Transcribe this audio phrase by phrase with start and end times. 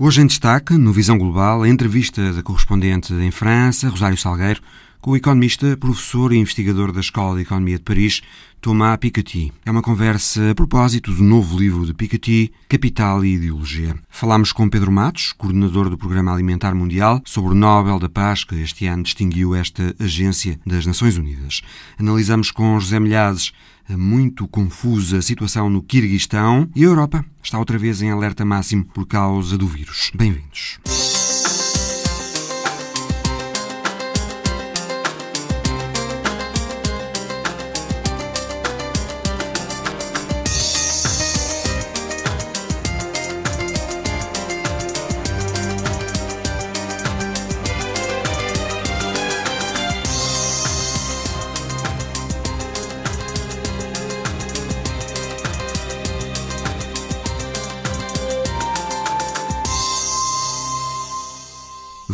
[0.00, 4.62] Hoje em destaque, no Visão Global, a entrevista da correspondente em França, Rosário Salgueiro,
[5.00, 8.20] com o economista, professor e investigador da Escola de Economia de Paris,
[8.60, 9.52] Thomas Piketty.
[9.64, 13.94] É uma conversa a propósito do novo livro de Piketty, Capital e Ideologia.
[14.08, 18.56] Falámos com Pedro Matos, coordenador do Programa Alimentar Mundial, sobre o Nobel da Paz que
[18.56, 21.62] este ano distinguiu esta agência das Nações Unidas.
[21.98, 23.52] Analisamos com José Milhazes
[23.88, 28.84] a muito confusa situação no Quirguistão e a Europa está outra vez em alerta máximo
[28.84, 30.10] por causa do vírus.
[30.14, 30.78] Bem-vindos.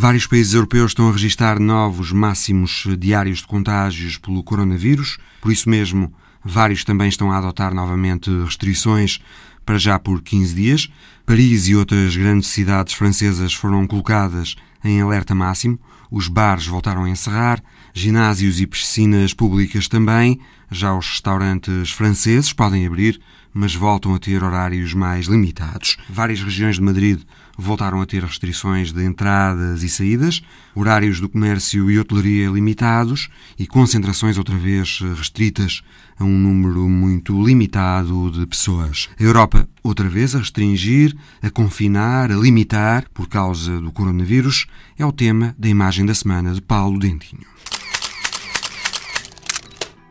[0.05, 5.67] Vários países europeus estão a registrar novos máximos diários de contágios pelo coronavírus, por isso
[5.67, 9.19] mesmo, vários também estão a adotar novamente restrições
[9.65, 10.89] para já por 15 dias.
[11.25, 15.79] Paris e outras grandes cidades francesas foram colocadas em alerta máximo,
[16.11, 17.59] os bares voltaram a encerrar,
[17.91, 20.39] ginásios e piscinas públicas também,
[20.71, 23.19] já os restaurantes franceses podem abrir,
[23.53, 25.97] mas voltam a ter horários mais limitados.
[26.09, 27.21] Várias regiões de Madrid
[27.57, 30.41] voltaram a ter restrições de entradas e saídas,
[30.75, 35.81] horários do comércio e hotelaria limitados e concentrações outra vez restritas
[36.19, 39.09] a um número muito limitado de pessoas.
[39.17, 45.05] A Europa outra vez a restringir, a confinar, a limitar por causa do coronavírus é
[45.05, 47.54] o tema da imagem da semana de Paulo Dentinho.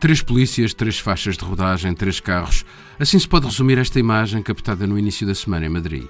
[0.05, 2.63] Três polícias, três faixas de rodagem, três carros.
[2.99, 6.05] Assim se pode resumir esta imagem captada no início da semana em Madrid.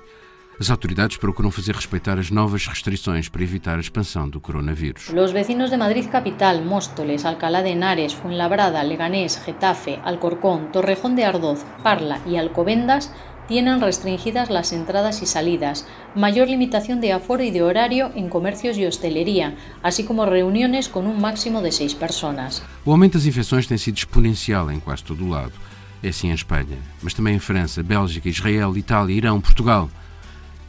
[0.59, 5.07] As autoridades procuram fazer respeitar as novas restrições para evitar a expansão do coronavírus.
[5.07, 11.23] Os vecinos de Madrid capital, Móstoles, Alcalá de Henares, Fuenlabrada, Leganés, Getafe, Alcorcón, Torrejón de
[11.23, 13.09] Ardoz, Parla y Alcobendas
[13.48, 15.86] tienen restringidas las entradas y salidas,
[16.16, 21.08] mayor limitación de aforo y de horario en comercios y hostelería, así como reuniones con
[21.08, 22.64] un máximo de seis personas.
[22.83, 25.54] O aumento das infecções tem sido exponencial em quase todo o lado.
[26.02, 29.89] É assim em Espanha, mas também em França, Bélgica, Israel, Itália, Irão, Portugal.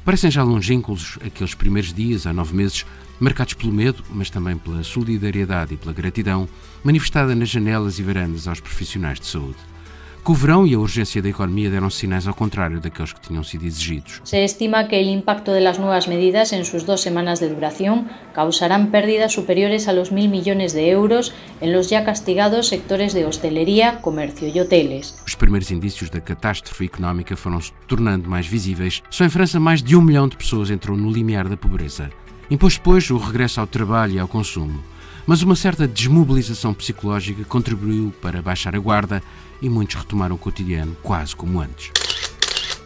[0.05, 2.87] Parecem já longínquos aqueles primeiros dias, há nove meses,
[3.19, 6.49] marcados pelo medo, mas também pela solidariedade e pela gratidão,
[6.85, 9.59] manifestada nas janelas e varandas aos profissionais de saúde
[10.27, 13.45] que o verão e a urgência da economia deram sinais ao contrário daqueles que tinham
[13.45, 14.21] sido exigidos.
[14.25, 18.91] Se estima que o impacto das novas medidas em suas duas semanas de duração causarán
[18.91, 24.03] pérdidas superiores a los mil millones de euros en los ya castigados sectores de hostelería,
[24.03, 25.15] comercio e hoteles.
[25.25, 29.05] Os primeiros indícios da catástrofe económica foram se tornando mais visíveis.
[29.09, 32.11] Só em França mais de um milhão de pessoas entrou no limiar da pobreza.
[32.51, 34.83] Impôs depois o regresso ao trabalho e ao consumo.
[35.25, 39.21] Mas uma certa desmobilização psicológica contribuiu para baixar a guarda
[39.61, 41.91] e muitos retomaram o cotidiano quase como antes.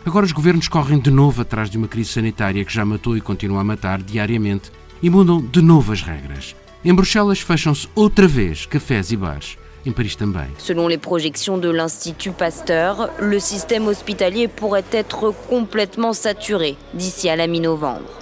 [0.05, 3.21] Agora os governos correm de novo atrás de uma crise sanitária que já matou e
[3.21, 4.71] continua a matar diariamente
[5.03, 6.57] e mudam de novo as regras.
[6.85, 9.59] Em Bruxelas fecham-se outra vez cafés e bares.
[9.85, 10.49] Em Paris também.
[10.59, 17.37] Selon les projections de l'Institut Pasteur, le système hospitalier pourrait être complètement saturé d'ici à
[17.37, 18.20] la mi-novembre.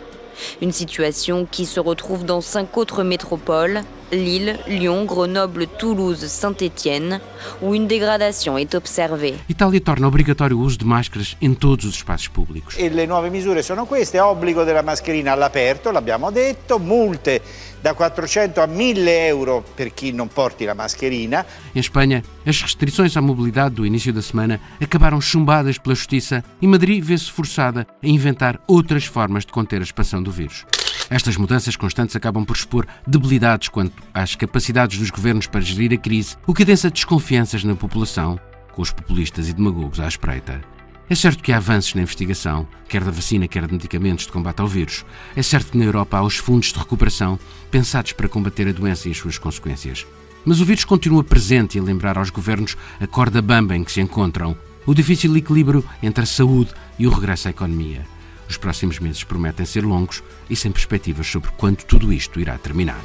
[0.61, 7.21] Une situation qui se retrouve dans cinq autres métropoles, Lille, Lyon, Grenoble, Toulouse, Saint-Étienne,
[7.61, 9.35] où une dégradation est observée.
[9.49, 12.75] Itália torna obrigatório o uso de máscaras em todos os espaços públicos.
[12.79, 17.43] E le nuove misure sono queste, obbligo della mascherina all'aperto, l'abbiamo detto, multe
[17.83, 21.45] da 400 a 1000 euro per chi non porti la mascherina.
[21.75, 26.67] Em Espanha, as restrições à mobilidade do início da semana acabaram chumbadas pela Justiça e
[26.67, 30.65] Madrid vê-se forçada a inventar outras formas de conter a expansão do vírus.
[31.11, 35.97] Estas mudanças constantes acabam por expor debilidades quanto às capacidades dos governos para gerir a
[35.97, 38.39] crise, o que adensa desconfianças na população,
[38.73, 40.78] com os populistas e demagogos à espreita.
[41.11, 44.61] É certo que há avanços na investigação, quer da vacina, quer de medicamentos de combate
[44.61, 45.07] ao vírus.
[45.35, 47.41] É certo que na Europa há os fundos de recuperação
[47.71, 50.07] pensados para combater a doença e as suas consequências.
[50.45, 53.93] Mas o vírus continua presente e a lembrar aos governos a corda bamba em que
[53.93, 58.07] se encontram, o difícil equilíbrio entre a saúde e o regresso à economia.
[58.47, 63.01] Os próximos meses prometem ser longos e sem perspectivas sobre quando tudo isto irá terminar.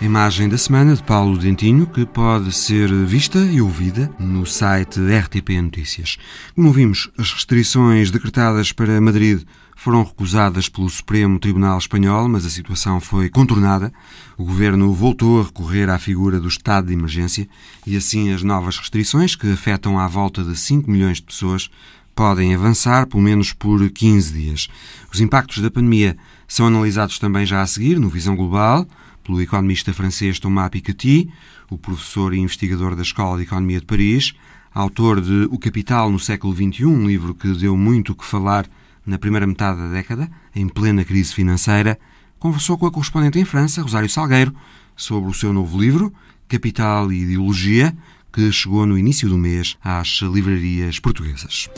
[0.00, 5.00] A imagem da semana de Paulo Dentinho, que pode ser vista e ouvida no site
[5.00, 6.16] RTP Notícias.
[6.54, 9.42] Como vimos, as restrições decretadas para Madrid
[9.74, 13.92] foram recusadas pelo Supremo Tribunal Espanhol, mas a situação foi contornada.
[14.36, 17.48] O governo voltou a recorrer à figura do estado de emergência
[17.84, 21.68] e assim as novas restrições, que afetam à volta de 5 milhões de pessoas,
[22.14, 24.68] podem avançar pelo menos por 15 dias.
[25.12, 26.16] Os impactos da pandemia
[26.46, 28.86] são analisados também já a seguir, no Visão Global,
[29.28, 31.30] pelo economista francês Thomas Piketty,
[31.68, 34.32] o professor e investigador da Escola de Economia de Paris,
[34.72, 38.66] autor de O Capital no século XXI, um livro que deu muito o que falar
[39.04, 41.98] na primeira metade da década, em plena crise financeira,
[42.38, 44.54] conversou com a correspondente em França, Rosário Salgueiro,
[44.96, 46.10] sobre o seu novo livro,
[46.48, 47.94] Capital e Ideologia,
[48.32, 51.68] que chegou no início do mês às livrarias portuguesas.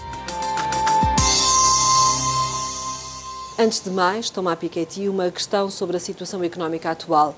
[3.62, 7.37] Antes de mais, Tomás Piketty, uma questão sobre a situação económica atual.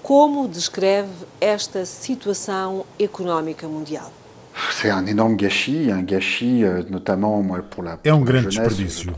[0.00, 1.10] Como descreve
[1.40, 4.12] esta situação económica mundial?
[8.04, 9.12] É um grande desperdício.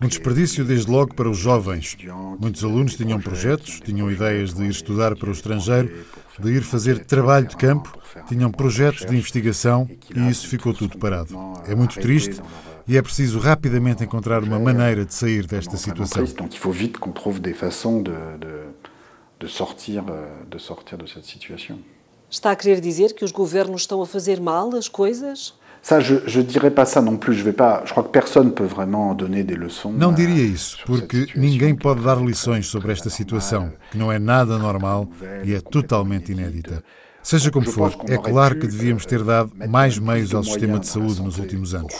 [0.00, 1.96] Um desperdício desde logo para os jovens.
[2.38, 6.06] Muitos alunos tinham projetos, tinham ideias de ir estudar para o estrangeiro,
[6.38, 7.92] de ir fazer trabalho de campo,
[8.28, 11.36] tinham projetos de investigação e isso ficou tudo parado.
[11.66, 12.40] É muito triste
[12.88, 16.24] e é preciso rapidamente encontrar uma maneira de sair desta situação.
[16.24, 18.54] Donc il faut vite qu'on trouve des façons de, de,
[19.40, 21.78] de, sortir, euh, de sortir de cette situation.
[22.30, 25.54] Está a querer dizer que os governos estão a fazer mal as coisas?
[25.80, 27.34] Ça, je, je dirais pas ça non plus.
[27.34, 27.82] Je vais pas.
[27.84, 29.92] Je crois que personne peut vraiment donner des leçons.
[29.92, 34.58] Não diria isso, porque ninguém pode dar lições sobre esta situação, que não é nada
[34.58, 35.08] normal
[35.44, 36.82] e é totalmente inédita.
[37.28, 41.20] Seja como for, é claro que devíamos ter dado mais meios ao sistema de saúde
[41.20, 41.92] nos últimos anos.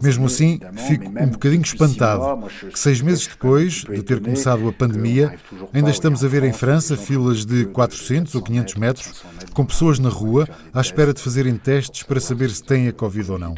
[0.00, 5.36] Mesmo assim, fico um bocadinho espantado que seis meses depois de ter começado a pandemia,
[5.74, 10.08] ainda estamos a ver em França filas de 400 ou 500 metros, com pessoas na
[10.08, 13.56] rua à espera de fazerem testes para saber se têm a Covid ou não.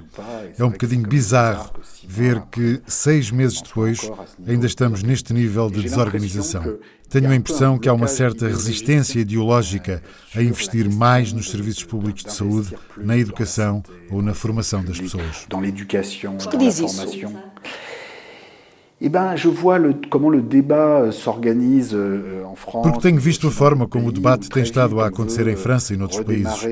[0.58, 1.74] É um bocadinho bizarro
[2.08, 4.10] ver que seis meses depois
[4.46, 6.78] ainda estamos neste nível de desorganização.
[7.12, 10.02] Tenho a impressão que há uma certa resistência ideológica
[10.34, 15.46] a investir mais nos serviços públicos de saúde, na educação ou na formação das pessoas.
[15.46, 17.26] Por que diz isso?
[21.94, 22.46] Euh, euh.
[22.82, 25.96] Porque tenho visto a forma como o debate tem estado a acontecer em França e
[25.98, 26.62] noutros países.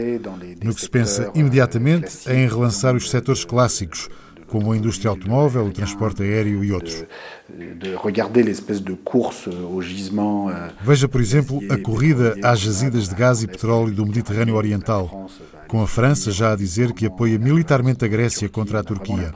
[0.63, 4.09] No que se pensa imediatamente é em relançar os setores clássicos,
[4.51, 7.05] como a indústria automóvel, o transporte aéreo e outros.
[10.83, 15.29] Veja, por exemplo, a corrida às jazidas de gás e petróleo do Mediterrâneo Oriental,
[15.69, 19.33] com a França já a dizer que apoia militarmente a Grécia contra a Turquia.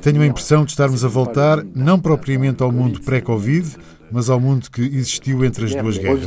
[0.00, 3.76] Tenho a impressão de estarmos a voltar não propriamente ao mundo pré-Covid,
[4.10, 6.26] mas ao mundo que existiu entre as duas guerras.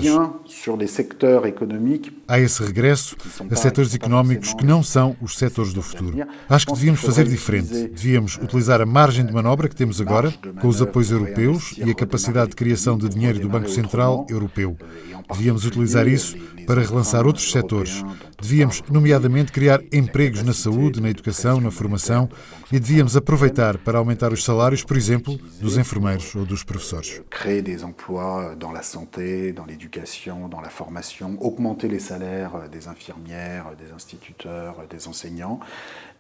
[2.28, 3.16] Há esse regresso
[3.50, 6.18] a setores económicos que não são os setores do futuro.
[6.48, 7.88] Acho que devíamos fazer diferente.
[7.88, 10.32] Devíamos utilizar a margem de manobra que temos agora,
[10.62, 14.78] com os apoios europeus e a capacidade de criação de dinheiro do Banco Central Europeu.
[15.32, 18.04] Devíamos utilizar isso para relançar outros setores.
[18.42, 22.30] Devíamos, nomeadamente, criar empregos na saúde, na educação, na formação
[22.72, 27.22] e devíamos aproveitar para aumentar os salários, por exemplo, dos enfermeiros ou dos professores.
[27.30, 32.88] Créer des emplois dans la santé, dans l'éducation, dans la formation, augmenter les salaires des
[32.88, 35.60] infirmières, des instituteurs, des enseignants.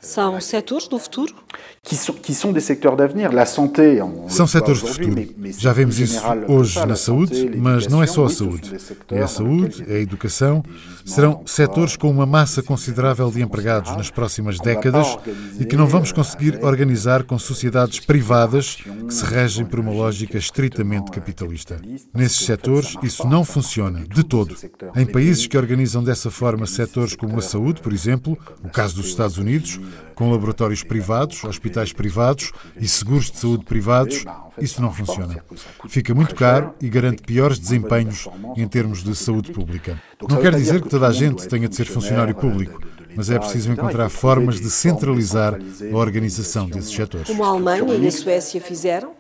[0.01, 1.35] São setores do futuro?
[1.83, 3.33] Que são, que são des secteurs d'avenir.
[3.33, 3.97] La santé,
[4.29, 5.27] são setores do futuro.
[5.57, 8.77] Já vemos isso hoje na saúde, mas não é só a saúde.
[9.11, 10.63] É a saúde, é a educação.
[11.05, 15.17] Serão setores com uma massa considerável de empregados nas próximas décadas
[15.59, 20.37] e que não vamos conseguir organizar com sociedades privadas que se regem por uma lógica
[20.37, 21.81] estritamente capitalista.
[22.13, 24.55] Nesses setores, isso não funciona de todo.
[24.95, 29.07] Em países que organizam dessa forma setores como a saúde, por exemplo, o caso dos
[29.07, 29.79] Estados Unidos,
[30.15, 34.25] com laboratórios privados, hospitais privados e seguros de saúde privados,
[34.59, 35.43] isso não funciona.
[35.87, 38.27] Fica muito caro e garante piores desempenhos
[38.57, 40.01] em termos de saúde pública.
[40.29, 42.81] Não quer dizer que toda a gente tenha de ser funcionário público,
[43.15, 45.57] mas é preciso encontrar formas de centralizar
[45.91, 47.27] a organização desses setores.
[47.27, 49.18] Como a Alemanha e a Suécia fizeram?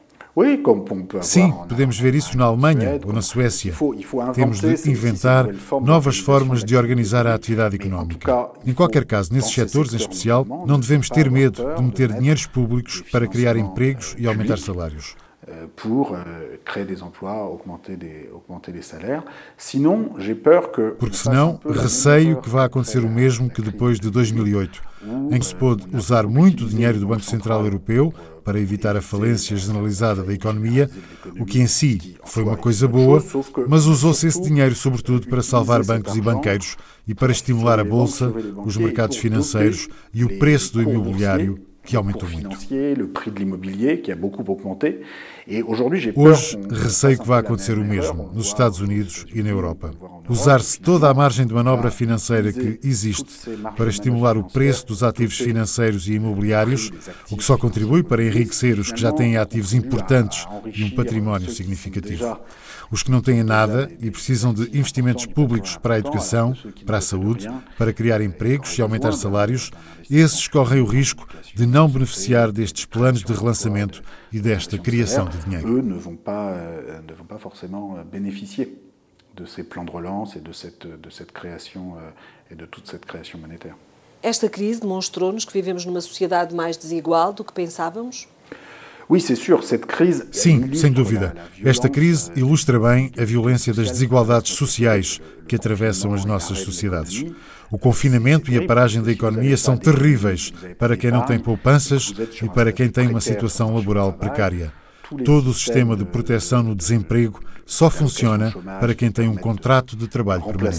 [1.21, 3.73] Sim, podemos ver isso na Alemanha ou na Suécia.
[4.33, 5.47] Temos de inventar
[5.81, 8.49] novas formas de organizar a atividade económica.
[8.65, 13.03] Em qualquer caso, nesses setores em especial, não devemos ter medo de meter dinheiros públicos
[13.11, 15.15] para criar empregos e aumentar salários.
[15.51, 17.97] Euh, pour euh, créer des emplois, augmenter
[18.31, 19.23] augmenter les salaires.
[19.57, 20.91] Sinon, j'ai peur que...
[20.99, 24.79] Porque senão, receio que vá acontecer o mesmo que depois de 2008,
[25.31, 28.13] em que se pôde usar muito dinheiro do Banco Central Europeu
[28.43, 30.87] para evitar a falência generalizada da economia,
[31.39, 33.23] o que em si foi uma coisa boa,
[33.67, 36.77] mas usou-se esse dinheiro sobretudo para salvar bancos e banqueiros
[37.07, 38.31] e para estimular a bolsa,
[38.63, 42.55] os mercados financeiros e o preço do imobiliário que aumentou muito.
[46.15, 49.91] Hoje, receio que vá acontecer o mesmo nos Estados Unidos e na Europa.
[50.29, 53.25] usar-se toda a margem de manobra financeira que existe
[53.75, 56.91] para estimular o preço dos ativos financeiros e imobiliários,
[57.31, 61.49] o que só contribui para enriquecer os que já têm ativos importantes e um património
[61.49, 62.37] significativo.
[62.91, 66.55] Os que não têm nada e precisam de investimentos públicos para a educação,
[66.85, 69.71] para a saúde, para criar empregos e aumentar salários,
[70.09, 75.37] esses correm o risco de não beneficiar destes planos de relançamento e desta criação de
[75.37, 75.67] dinheiro.
[75.67, 77.01] Euh,
[77.87, 78.65] euh,
[79.39, 82.87] de ces plans de relance et de cette, de cette création euh, et de toute
[82.87, 83.75] cette création monétaire.
[84.21, 88.27] Esta crise demonstrou-nos que vivemos numa sociedade mais desigual do que pensávamos?
[90.31, 91.33] Sim, sem dúvida.
[91.65, 97.25] Esta crise ilustra bem a violência das desigualdades sociais que atravessam as nossas sociedades.
[97.71, 102.47] O confinamento e a paragem da economia são terríveis para quem não tem poupanças e
[102.49, 104.71] para quem tem uma situação laboral precária.
[105.25, 107.39] Todo o sistema de proteção no desemprego
[107.69, 110.75] só funciona para quem tem um contrato de trabalho permanente.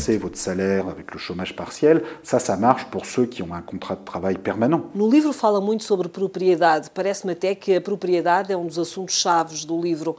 [4.92, 6.90] No livro fala muito sobre propriedade.
[6.92, 10.16] Parece-me até que a propriedade é um dos assuntos chaves do livro.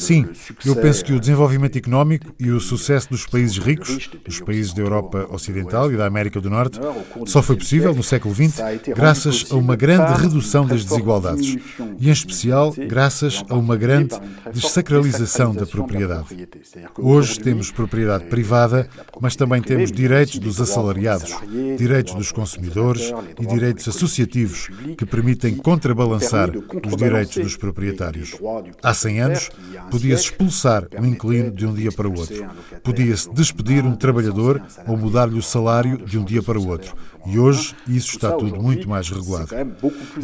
[0.00, 0.26] Sim,
[0.64, 4.80] eu penso que o desenvolvimento económico e o sucesso dos países ricos, dos países da
[4.80, 6.80] Europa Ocidental e da América do Norte,
[7.26, 8.58] só foi possível no século XX
[8.96, 11.58] graças a uma grande redução das desigualdades
[11.98, 14.14] e, em especial, graças graças a uma grande
[14.52, 16.48] desacralização da propriedade.
[16.96, 18.88] Hoje temos propriedade privada,
[19.20, 21.34] mas também temos direitos dos assalariados,
[21.76, 28.36] direitos dos consumidores e direitos associativos que permitem contrabalançar os direitos dos proprietários.
[28.82, 29.50] Há 100 anos,
[29.90, 32.46] podia-se expulsar um inquilino de um dia para o outro.
[32.84, 36.94] Podia-se despedir um trabalhador ou mudar-lhe o salário de um dia para o outro.
[37.30, 39.50] E hoje isso está tudo muito mais regulado.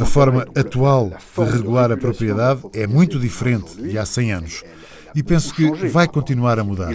[0.00, 4.64] A forma atual de regular a propriedade é muito diferente de há 100 anos
[5.14, 6.92] e penso que vai continuar a mudar.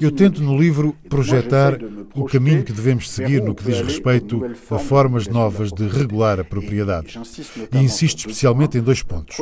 [0.00, 1.78] Eu tento no livro projetar
[2.14, 6.44] o caminho que devemos seguir no que diz respeito a formas novas de regular a
[6.44, 7.18] propriedade.
[7.72, 9.36] E insisto especialmente em dois pontos.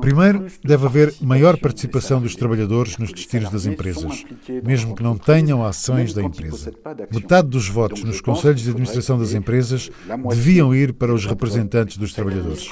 [0.00, 4.24] Primeiro, deve haver maior participação dos trabalhadores nos destinos das empresas,
[4.62, 6.72] mesmo que não tenham ações da empresa.
[7.12, 9.90] Metade dos votos nos conselhos de administração das empresas
[10.28, 12.68] deviam ir para os representantes dos trabalhadores.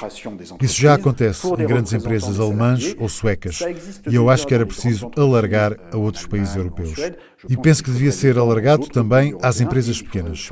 [0.61, 3.59] Isso já acontece em grandes empresas alemãs ou suecas,
[4.09, 6.93] e eu acho que era preciso alargar a outros países europeus.
[7.49, 10.51] E penso que devia ser alargado também às empresas pequenas.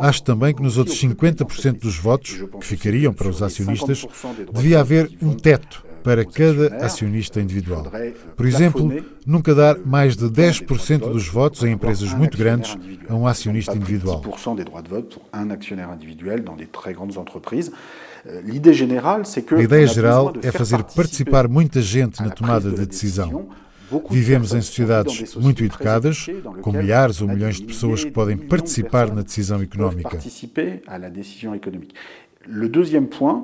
[0.00, 4.06] Acho também que nos outros 50% dos votos, que ficariam para os acionistas,
[4.52, 7.90] devia haver um teto para cada acionista individual.
[8.36, 13.26] Por exemplo, nunca dar mais de 10% dos votos em empresas muito grandes a um
[13.26, 14.22] acionista individual.
[19.56, 23.48] A ideia geral é fazer participar muita gente na tomada de decisão.
[24.08, 26.26] Vivemos em sociedades muito educadas,
[26.60, 30.18] com milhares ou milhões de pessoas que podem participar na decisão económica.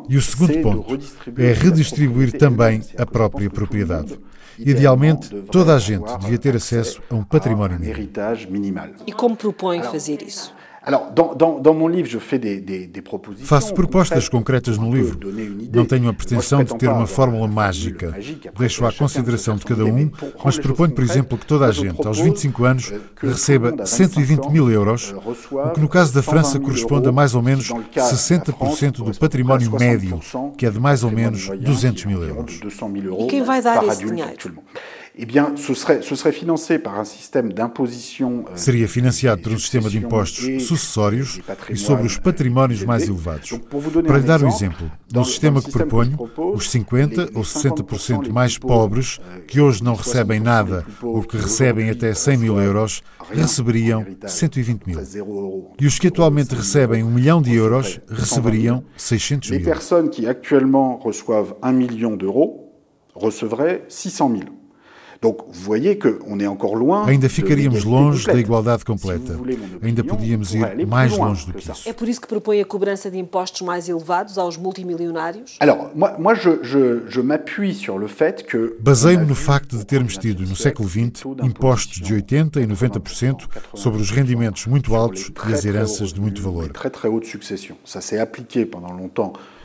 [0.08, 0.98] E o segundo ponto
[1.38, 4.18] é redistribuir também a própria propriedade.
[4.58, 8.10] Idealmente, toda a gente devia ter acesso a um património mínimo.
[9.06, 10.54] E como propõe fazer isso?
[13.44, 15.18] Faço propostas concretas no livro.
[15.72, 18.12] Não tenho a pretensão de ter uma fórmula mágica.
[18.58, 20.10] Deixo à consideração de cada um,
[20.44, 24.70] mas proponho, por exemplo, que toda a gente, aos 25 anos, euh, receba 120 mil
[24.70, 25.14] euros,
[25.50, 30.20] o que no caso da França corresponde a mais ou menos 60% do património médio,
[30.56, 32.60] que é de mais ou menos 200 mil euros.
[32.60, 34.32] E quem vai dar esse dinheiro?
[35.14, 38.46] Eh bien, ce serait, ce serait financé par un système d'imposition.
[38.50, 41.38] Euh, Seria financiado por um sistema de impostos sucessórios
[41.68, 43.50] e sobre os patrimónios mais elevados.
[44.06, 46.16] Para lhe dar um exemplo, no sistema que proponho,
[46.54, 52.14] os 50 ou 60% mais pobres, que hoje não recebem nada ou que recebem até
[52.14, 54.98] 100 mil euros, receberiam 120 mil.
[55.78, 59.58] E os que atualmente recebem um milhão de euros receberiam 600 mil.
[59.58, 62.62] Les personnes qui actuellement reçoivent 1 million d'euros
[63.14, 64.61] recevraient 600 000.
[67.06, 69.38] Ainda ficaríamos longe da igualdade completa.
[69.80, 71.88] Ainda podíamos ir mais longe do que isso.
[71.88, 75.56] É por isso que propõe a cobrança de impostos mais elevados aos multimilionários?
[78.80, 84.00] Baseio-me no facto de termos tido, no século XX, impostos de 80% e 90% sobre
[84.02, 86.70] os rendimentos muito altos e as heranças de muito valor.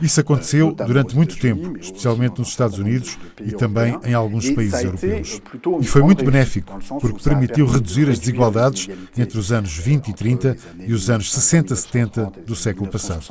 [0.00, 5.40] Isso aconteceu durante muito tempo, especialmente nos Estados Unidos e também em alguns países europeus.
[5.80, 10.56] E foi muito benéfico, porque permitiu reduzir as desigualdades entre os anos 20 e 30
[10.86, 13.24] e os anos 60 e 70 do século passado.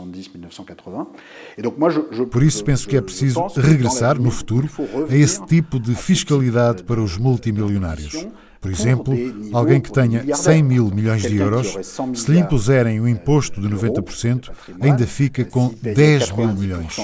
[2.31, 4.69] Por isso, penso que é preciso regressar, no futuro,
[5.09, 8.27] a esse tipo de fiscalidade para os multimilionários.
[8.59, 9.13] Por exemplo,
[9.53, 11.77] alguém que tenha 100 mil milhões de euros,
[12.13, 16.97] se lhe impuserem um imposto de 90%, ainda fica com 10 mil milhões.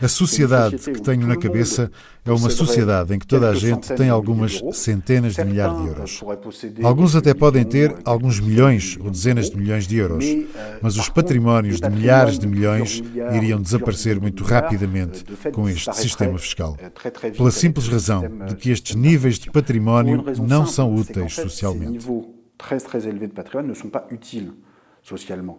[0.00, 1.90] A sociedade que tenho na cabeça
[2.24, 6.20] é uma sociedade em que toda a gente tem algumas centenas de milhares de euros.
[6.82, 10.24] Alguns até podem ter alguns milhões ou dezenas de milhões de euros,
[10.82, 13.02] mas os patrimónios de milhares de milhões
[13.34, 16.76] iriam desaparecer muito rapidamente com este sistema fiscal.
[17.36, 22.06] Pela simples razão de que estes níveis de património não são úteis socialmente.
[22.60, 24.52] très très élevés de patrimoine ne sont pas utiles
[25.02, 25.58] socialement.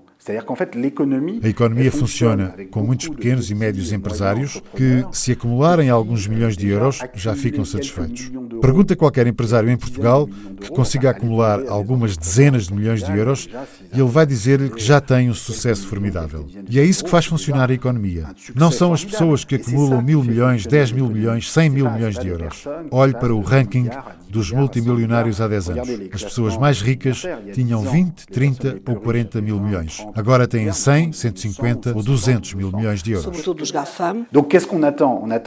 [1.44, 6.68] A economia funciona com muitos pequenos e médios empresários que, se acumularem alguns milhões de
[6.68, 8.32] euros, já ficam satisfeitos.
[8.62, 13.50] Pergunta qualquer empresário em Portugal que consiga acumular algumas dezenas de milhões de euros
[13.92, 16.46] e ele vai dizer-lhe que já tem um sucesso formidável.
[16.70, 18.28] E é isso que faz funcionar a economia.
[18.54, 22.28] Não são as pessoas que acumulam mil milhões, dez mil milhões, cem mil milhões de
[22.28, 22.68] euros.
[22.92, 23.90] Olhe para o ranking
[24.30, 25.90] dos multimilionários há 10 anos.
[26.14, 27.24] As pessoas mais ricas
[27.54, 30.06] tinham 20, 30 ou 40 mil milhões.
[30.16, 33.26] Agora têm 100, 150 ou 200 mil milhões de euros.
[33.26, 34.26] Sobretudo os GAFAM.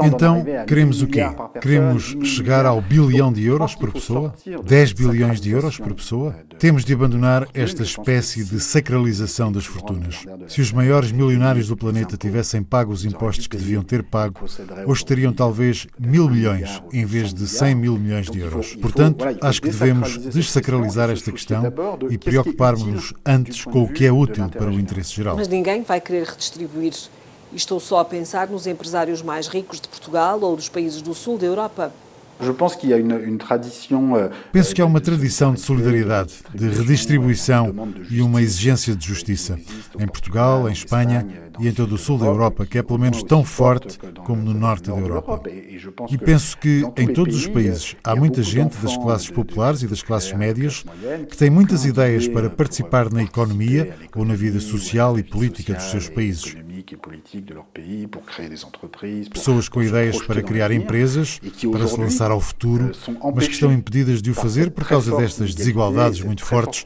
[0.04, 1.24] Então, queremos o quê?
[1.60, 4.34] Queremos chegar ao bilhão de euros por pessoa?
[4.64, 6.34] 10 bilhões de euros por pessoa?
[6.58, 10.24] Temos de abandonar esta espécie de sacralização das fortunas.
[10.46, 14.40] Se os maiores milionários do planeta tivessem pago os impostos que deviam ter pago,
[14.86, 18.74] hoje teriam talvez mil milhões em vez de 100 mil milhões de euros.
[18.76, 21.64] Portanto, acho que devemos desacralizar esta questão
[22.10, 25.36] e preocupar-nos antes com o que é útil para o interesse geral.
[25.36, 26.94] Mas ninguém vai querer redistribuir.
[27.52, 31.14] E estou só a pensar nos empresários mais ricos de Portugal ou dos países do
[31.14, 31.92] sul da Europa.
[32.40, 37.74] Euh, Penso que há uma tradição de solidariedade, de redistribuição
[38.10, 39.58] e uma exigência de justiça.
[39.98, 41.26] Em Portugal, em Espanha
[41.60, 44.52] e em todo o sul da Europa, que é pelo menos tão forte como no
[44.52, 45.42] norte da Europa.
[46.10, 50.02] E penso que em todos os países há muita gente das classes populares e das
[50.02, 50.84] classes médias
[51.28, 55.84] que tem muitas ideias para participar na economia ou na vida social e política dos
[55.84, 56.56] seus países.
[59.32, 61.40] Pessoas com ideias para criar empresas,
[61.72, 65.16] para se lançar ao futuro, euh, mas que estão impedidas de o fazer por causa
[65.16, 66.84] destas desigualdades muito fortes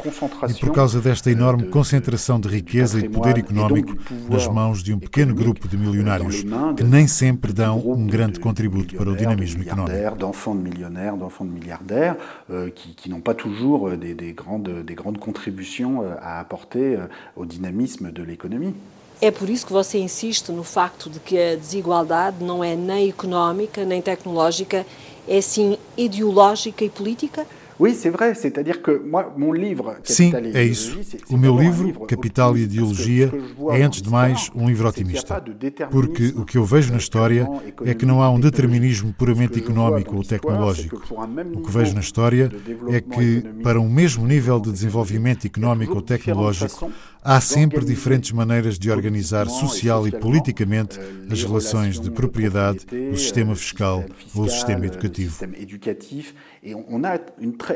[0.48, 3.96] e por causa desta enorme concentração de riqueza e poder económico
[4.28, 6.44] nas mãos de um pequeno grupo de milionários
[6.76, 9.98] que nem sempre dão um grande contributo para o dinamismo económico.
[10.18, 12.16] d'enfants de millionnaires, d'enfants de milliardaires,
[12.50, 16.98] euh, qui, n'ont pas toujours des, des, grandes, des grandes contributions euh, à apporter
[17.36, 18.74] au dynamisme de l'économie.
[19.20, 23.08] É por isso que você insiste no facto de que a desigualdade não é nem
[23.08, 24.86] económica nem tecnológica,
[25.26, 27.44] é sim ideológica e política?
[30.02, 30.98] Sim, é isso.
[31.30, 33.30] O meu livro, Capital e Ideologia,
[33.70, 35.40] é antes de mais um livro otimista.
[35.90, 37.48] Porque o que eu vejo na história
[37.84, 41.00] é que não há um determinismo puramente económico ou tecnológico.
[41.54, 42.50] O que vejo na história
[42.88, 46.90] é que, para um mesmo nível de desenvolvimento económico ou tecnológico,
[47.22, 50.98] há sempre diferentes maneiras de organizar social e politicamente
[51.30, 55.36] as relações de propriedade, o sistema fiscal ou o sistema educativo.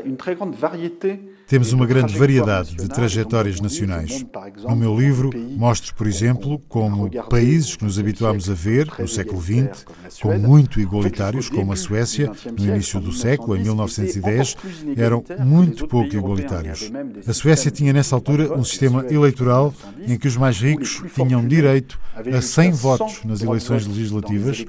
[0.05, 4.25] une très grande variété Temos uma grande variedade de trajetórias nacionais.
[4.63, 9.41] No meu livro, mostro, por exemplo, como países que nos habituámos a ver no século
[9.41, 9.85] XX,
[10.21, 14.55] como muito igualitários, como a Suécia, no início do século, em 1910,
[14.97, 16.91] eram muito pouco igualitários.
[17.27, 19.73] A Suécia tinha, nessa altura, um sistema eleitoral
[20.07, 24.65] em que os mais ricos tinham direito a 100 votos nas eleições legislativas,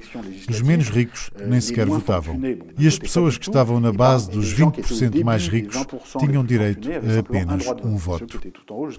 [0.49, 2.39] os menos ricos nem sequer votavam.
[2.77, 5.77] E as pessoas que estavam na base dos 20% mais ricos
[6.19, 8.39] tinham direito a apenas um voto.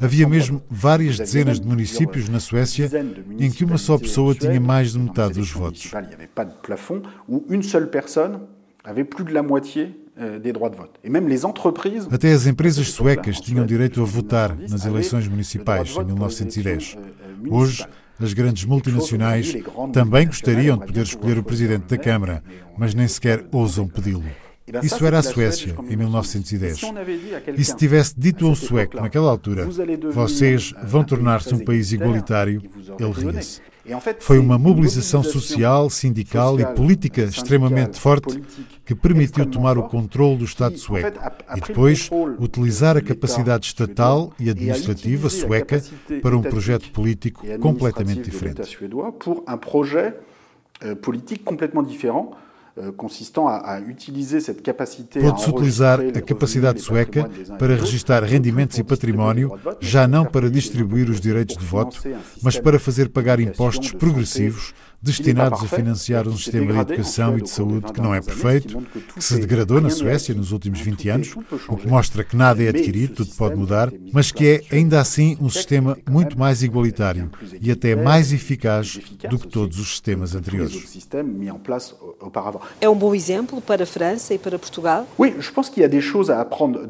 [0.00, 2.90] Havia mesmo várias dezenas de municípios na Suécia
[3.38, 5.90] em que uma só pessoa tinha mais de metade dos votos.
[12.11, 16.96] Até as empresas suecas tinham direito a votar nas eleições municipais em 1910.
[17.50, 17.87] Hoje,
[18.18, 19.55] as grandes multinacionais
[19.92, 22.42] também gostariam de poder escolher o presidente da Câmara,
[22.79, 24.24] mas nem sequer ousam pedi-lo.
[24.83, 26.81] Isso era a Suécia, em 1910.
[27.57, 29.66] E se tivesse dito a um sueco naquela altura,
[30.12, 32.61] vocês vão tornar-se um país igualitário,
[32.98, 33.61] ele ria-se.
[34.18, 38.42] Foi uma mobilização social, sindical e política extremamente forte
[38.85, 41.20] que permitiu tomar o controle do Estado sueco
[41.57, 45.81] e depois utilizar a capacidade estatal e administrativa sueca
[46.20, 48.76] para um projeto político completamente diferente.
[52.79, 57.27] Euh, consistant a, utiliser cette capacité Pode-se utilizar a capacidade sueca
[57.59, 62.03] para registar rendimentos e património, já não para distribuir os direitos de voto,
[62.43, 64.75] mas para fazer pagar impostos progressivos
[65.07, 69.23] destinados a financiar um sistema de educação e de saúde que não é perfeito, que
[69.23, 71.35] se degradou na Suécia nos últimos 20 anos,
[71.69, 75.38] o que mostra que nada é adquirido, tudo pode mudar, mas que é ainda assim
[75.40, 78.99] um sistema muito mais igualitário e até mais eficaz
[79.31, 81.07] do que todos os sistemas anteriores.
[82.81, 85.07] É um bom exemplo para a França e para Portugal?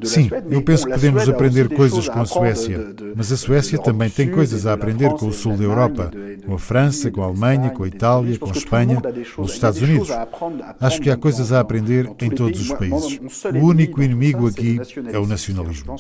[0.05, 4.31] Sim, eu penso que podemos aprender coisas com a Suécia, mas a Suécia também tem
[4.31, 6.11] coisas a aprender com o sul da Europa,
[6.45, 8.06] com a França, com a Alemanha, com a Itália,
[8.39, 9.03] com a Espanha,
[9.35, 10.09] com os Estados Unidos.
[10.81, 13.21] Acho que há coisas a aprender em todos os países.
[13.55, 14.79] O único inimigo aqui
[15.13, 15.97] é o nacionalismo.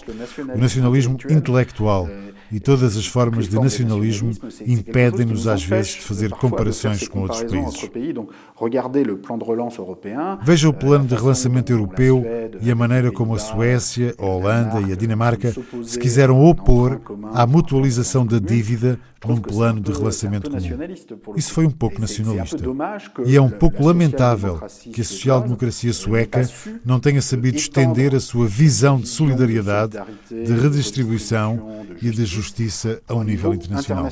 [0.54, 2.08] O nacionalismo intelectual
[2.50, 4.30] e todas as formas de nacionalismo
[4.66, 7.90] impedem-nos às vezes de fazer comparações com outros países.
[10.42, 12.24] Veja o plano de relançamento europeu
[12.60, 15.54] e a maneira como a Suécia, a Holanda e a Dinamarca
[15.84, 17.00] se quiseram opor
[17.32, 21.34] à mutualização da dívida num plano de relançamento comum.
[21.36, 22.62] Isso foi um pouco nacionalista.
[23.24, 24.60] E é um pouco lamentável
[24.92, 26.48] que a social-democracia sueca
[26.84, 29.98] não tenha sabido estender a sua visão de solidariedade,
[30.30, 34.08] de redistribuição e de justiça a um nível internacional.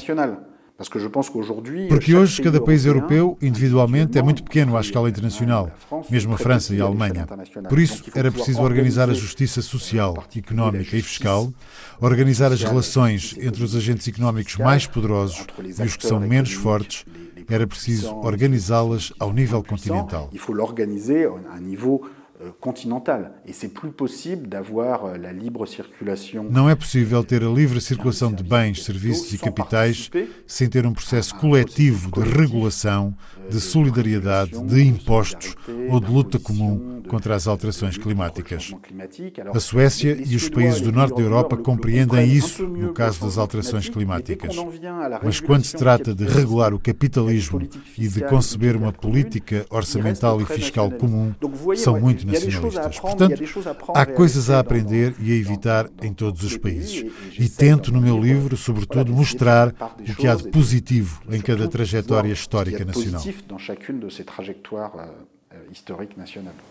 [1.89, 5.71] Porque hoje cada país europeu, individualmente, é muito pequeno à escala internacional,
[6.11, 7.27] mesmo a França e a Alemanha.
[7.69, 11.53] Por isso, era preciso organizar a justiça social, económica e fiscal,
[12.01, 15.47] organizar as relações entre os agentes económicos mais poderosos
[15.79, 17.05] e os que são menos fortes,
[17.49, 20.31] era preciso organizá-las ao nível continental.
[22.45, 23.33] Euh, continentale.
[23.47, 26.45] Et c'est plus possible d'avoir euh, la libre circulation.
[26.51, 30.11] Não é possível ter a livre circulação de bens, serviços e capitais
[30.47, 33.15] sem ter um processo coletivo de regulação,
[33.51, 35.55] de solidariedade, de impostos
[35.91, 38.73] ou de luta comum contra as alterações climáticas.
[39.55, 43.89] A Suécia e os países do norte da Europa compreendem isso no caso das alterações
[43.89, 44.57] climáticas.
[45.23, 47.61] Mas quando se trata de regular o capitalismo
[47.99, 51.35] e de conceber uma política orçamental e fiscal comum,
[51.77, 52.99] são muito nacionalistas.
[52.99, 53.43] Portanto,
[53.95, 57.05] há coisas a aprender e a evitar em todos os países.
[57.39, 62.33] E tento, no meu livro, sobretudo, mostrar o que há de positivo em cada trajetória
[62.33, 63.23] histórica nacional.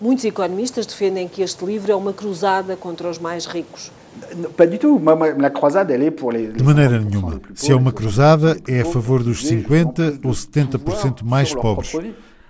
[0.02, 3.92] Muitos economistas defendem que este livro é uma cruzada contra os mais ricos.
[6.52, 7.42] De maneira nenhuma.
[7.56, 11.94] Se é uma cruzada, é a favor dos 50 ou 70% mais pobres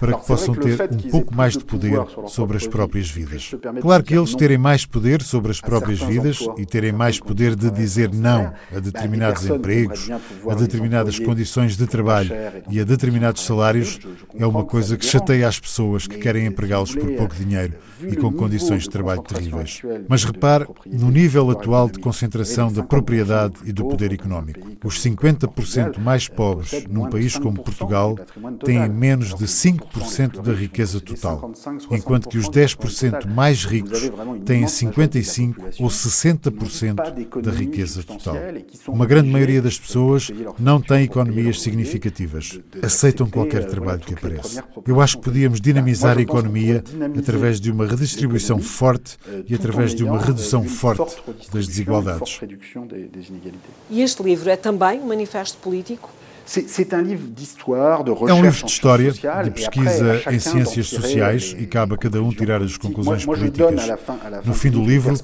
[0.03, 3.55] para que possam ter um pouco mais de poder sobre as próprias vidas.
[3.81, 7.71] Claro que eles terem mais poder sobre as próprias vidas e terem mais poder de
[7.71, 10.09] dizer não a determinados empregos,
[10.49, 12.31] a determinadas condições de trabalho
[12.69, 13.97] e a determinados salários
[14.35, 18.33] é uma coisa que chateia as pessoas que querem empregá-los por pouco dinheiro e com
[18.33, 19.81] condições de trabalho terríveis.
[20.09, 24.67] Mas repare no nível atual de concentração da propriedade e do poder económico.
[24.83, 28.17] Os 50% mais pobres num país como Portugal
[28.65, 29.92] têm menos de 5%
[30.41, 31.51] da riqueza total,
[31.91, 34.11] enquanto que os 10% mais ricos
[34.45, 38.35] têm 55% ou 60% da riqueza total.
[38.87, 44.61] Uma grande maioria das pessoas não tem economias significativas, aceitam qualquer trabalho que aparece.
[44.87, 46.83] Eu acho que podíamos dinamizar a economia
[47.17, 52.39] através de uma redistribuição forte e através de uma redução forte das desigualdades.
[53.89, 56.09] E este livro é também um manifesto político?
[58.27, 62.31] É um livro de história, de pesquisa em ciências sociais e cabe a cada um
[62.31, 63.87] tirar as conclusões políticas.
[64.45, 65.15] No fim do livro,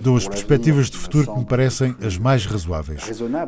[0.00, 3.02] dou as perspectivas de futuro que me parecem as mais razoáveis,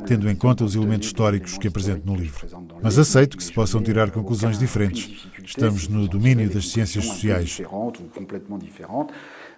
[0.06, 2.46] tendo em conta os elementos históricos que apresento no livro.
[2.82, 5.28] Mas aceito que se possam tirar conclusões diferentes.
[5.44, 7.60] Estamos no domínio das ciências sociais.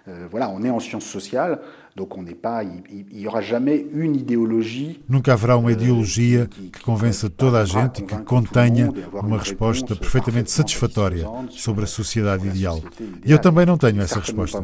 [0.05, 1.57] Euh, voilà, on est en sciences sociales,
[1.95, 4.99] donc on n'est pas, il n'y aura jamais une idéologie.
[5.07, 9.95] Nunca haverá uma euh, ideologia que convença toda a gente e que contenha uma resposta
[9.95, 12.81] perfeitamente satisfatória sobre a sociedade ideal.
[13.23, 14.63] E eu também não tenho essa resposta.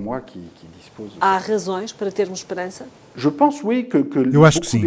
[1.22, 2.88] Há razões para termos esperança?
[4.32, 4.84] Eu acho que sim.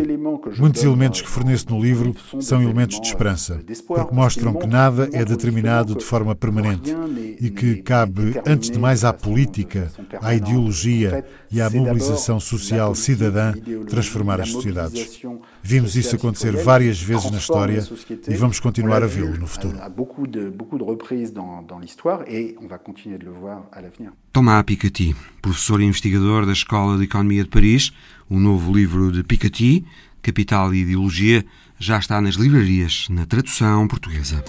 [0.58, 5.24] Muitos elementos que forneço no livro são elementos de esperança, porque mostram que nada é
[5.24, 6.94] determinado de forma permanente
[7.40, 13.52] e que cabe, antes de mais, à política, à ideologia e à mobilização social cidadã
[13.88, 15.20] transformar as sociedades.
[15.62, 17.86] Vimos isso acontecer várias vezes na história
[18.28, 19.76] e vamos continuar a vê-lo no futuro.
[24.32, 27.92] Thomas Piketty, professor e investigador da Escola de Economia de Paris,
[28.30, 29.84] o novo livro de Piketty,
[30.22, 31.44] Capital e Ideologia,
[31.78, 34.42] já está nas livrarias na tradução portuguesa.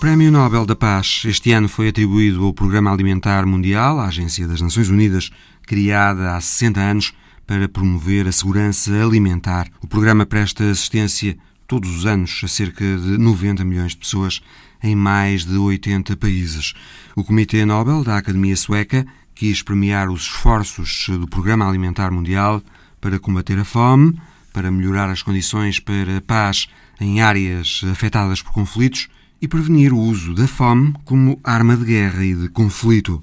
[0.00, 4.62] Prémio Nobel da Paz este ano foi atribuído ao Programa Alimentar Mundial, a Agência das
[4.62, 5.30] Nações Unidas,
[5.66, 7.12] criada há 60 anos
[7.46, 9.68] para promover a segurança alimentar.
[9.82, 11.36] O programa presta assistência
[11.68, 14.40] todos os anos a cerca de 90 milhões de pessoas
[14.82, 16.72] em mais de 80 países.
[17.14, 22.62] O Comitê Nobel da Academia Sueca quis premiar os esforços do Programa Alimentar Mundial
[23.02, 24.18] para combater a fome,
[24.50, 29.10] para melhorar as condições para a paz em áreas afetadas por conflitos
[29.40, 33.22] e prevenir o uso da fome como arma de guerra e de conflito.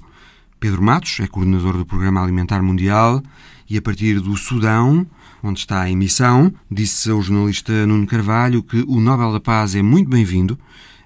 [0.58, 3.22] Pedro Matos é coordenador do Programa Alimentar Mundial
[3.70, 5.06] e, a partir do Sudão,
[5.42, 9.82] onde está a emissão, disse ao jornalista Nuno Carvalho que o Nobel da Paz é
[9.82, 10.58] muito bem-vindo,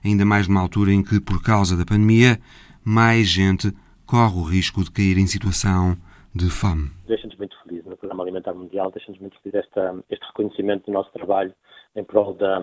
[0.02, 2.40] ainda mais numa altura em que, por causa da pandemia,
[2.82, 3.70] mais gente
[4.06, 5.96] corre o risco de cair em situação
[6.34, 6.90] de fome.
[7.06, 9.68] Deixa-nos muito felizes no Programa Alimentar Mundial, deixa-nos muito felizes
[10.08, 11.52] este reconhecimento do nosso trabalho
[11.94, 12.62] em prol da,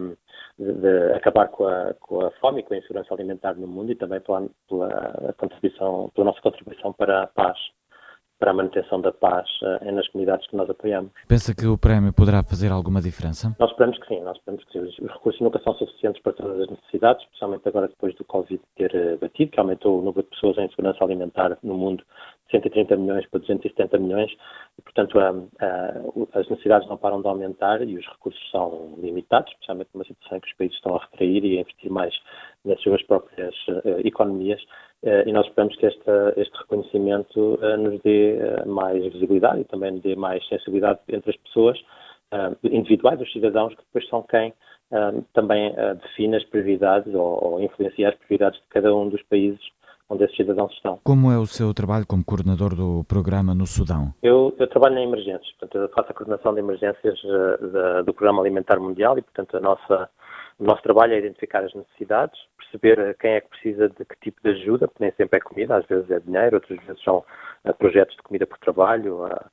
[0.60, 3.92] de, de, acabar com a, com a fome e com a insegurança alimentar no mundo
[3.92, 7.58] e também pela, pela, contribuição, pela nossa contribuição para a paz
[8.38, 11.12] para a manutenção da paz uh, nas comunidades que nós apoiamos.
[11.28, 13.54] Pensa que o prémio poderá fazer alguma diferença?
[13.60, 14.80] Nós esperamos que sim, nós esperamos que sim.
[14.80, 18.96] Os recursos nunca são suficientes para todas as necessidades, especialmente agora depois do Covid ter
[18.96, 22.02] uh, batido, que aumentou o número de pessoas em segurança alimentar no mundo
[22.52, 24.32] 130 milhões para 270 milhões,
[24.78, 29.90] e, portanto uh, as necessidades não param de aumentar e os recursos são limitados, especialmente
[29.94, 32.14] numa situação em que os países estão a retrair e a investir mais
[32.66, 33.56] nas suas próprias
[34.04, 34.62] economias
[35.04, 39.92] eh, e nós esperamos que este reconhecimento uh, nos dê uh, mais visibilidade e também
[39.92, 41.80] nos dê mais sensibilidade entre as pessoas
[42.64, 44.54] individuais, os cidadãos, que depois são quem
[45.34, 49.60] também define as prioridades ou, ou influencia as prioridades de cada um dos países
[50.10, 51.00] onde esses cidadãos estão.
[51.04, 54.14] Como é o seu trabalho como coordenador do programa no Sudão?
[54.24, 58.80] Eu, eu trabalho em emergências, portanto, faço a coordenação de emergências uh, do Programa Alimentar
[58.80, 60.10] Mundial e, portanto, a nossa,
[60.58, 64.42] o nosso trabalho é identificar as necessidades, perceber quem é que precisa de que tipo
[64.44, 67.24] de ajuda, porque nem sempre é comida, às vezes é dinheiro, outras vezes são
[67.66, 69.50] uh, projetos de comida por trabalho, uh,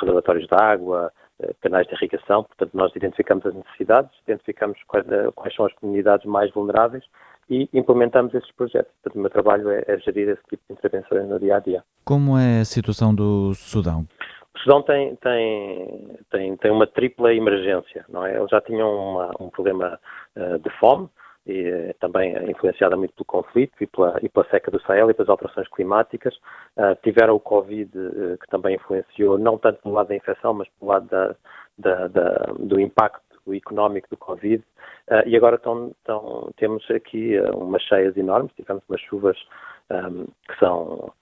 [0.00, 1.12] reservatórios de água,
[1.60, 2.44] canais de irrigação.
[2.44, 7.04] Portanto, nós identificamos as necessidades, identificamos quais, quais, são as comunidades mais vulneráveis
[7.50, 8.92] e implementamos esses projetos.
[9.02, 11.82] Portanto, o meu trabalho é, é gerir esse tipo de intervenções no dia a dia.
[12.04, 14.06] Como é a situação do Sudão?
[14.54, 18.36] O Sudão tem, tem, tem, tem uma tripla emergência, não é?
[18.36, 19.98] Eles já tinham uma, um problema
[20.36, 21.08] uh, de fome,
[21.46, 25.14] e, eh, também influenciada muito pelo conflito e pela, e pela, seca do Sahel e
[25.14, 26.34] pelas alterações climáticas.
[26.76, 30.68] Uh, tiveram o Covid, uh, que também influenciou, não tanto pelo lado da infecção, mas
[30.78, 31.34] pelo lado da,
[31.78, 34.62] da, da, do impacto económico do Covid.
[35.08, 39.36] Uh, e agora tão, tão, temos aqui umas cheias enormes, tivemos umas chuvas
[39.90, 41.12] um, que são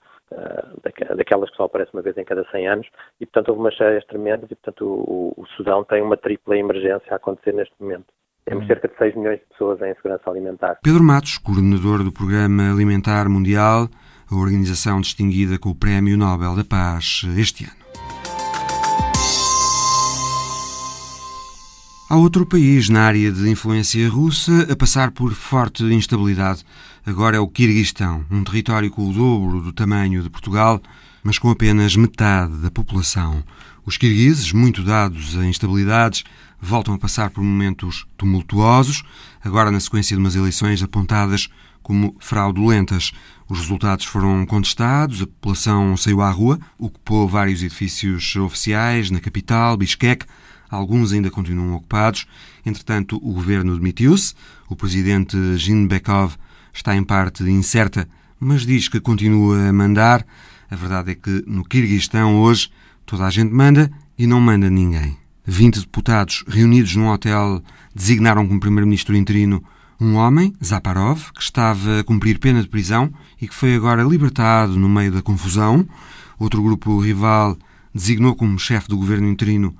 [1.15, 2.87] daquelas que só aparecem uma vez em cada 100 anos,
[3.19, 7.11] e portanto houve umas cheias tremendas e portanto o, o Sudão tem uma tripla emergência
[7.11, 8.05] a acontecer neste momento.
[8.45, 10.79] Temos cerca de 6 milhões de pessoas em segurança alimentar.
[10.81, 13.87] Pedro Matos, coordenador do Programa Alimentar Mundial,
[14.31, 17.78] a organização distinguida com o Prémio Nobel da Paz este ano.
[22.09, 26.65] Há outro país na área de influência russa a passar por forte instabilidade.
[27.05, 30.81] Agora é o Quirguistão, um território com o dobro do tamanho de Portugal,
[31.23, 33.43] mas com apenas metade da população.
[33.85, 36.23] Os kirguises, muito dados a instabilidades,
[36.59, 39.03] voltam a passar por momentos tumultuosos,
[39.43, 41.47] agora na sequência de umas eleições apontadas
[41.83, 43.11] como fraudulentas.
[43.47, 49.77] Os resultados foram contestados, a população saiu à rua, ocupou vários edifícios oficiais na capital,
[49.77, 50.25] Bishkek.
[50.69, 52.27] Alguns ainda continuam ocupados.
[52.65, 54.33] Entretanto, o governo demitiu-se.
[54.67, 56.35] O presidente Jinbekov
[56.73, 58.07] está em parte incerta,
[58.39, 60.25] mas diz que continua a mandar.
[60.69, 62.69] A verdade é que no Kirguistão hoje
[63.05, 65.17] toda a gente manda e não manda ninguém.
[65.45, 67.63] 20 deputados reunidos num hotel
[67.95, 69.63] designaram como primeiro-ministro interino
[69.99, 74.77] um homem, Zaparov, que estava a cumprir pena de prisão e que foi agora libertado
[74.77, 75.85] no meio da confusão.
[76.37, 77.57] Outro grupo rival
[77.93, 79.75] designou como chefe do governo interino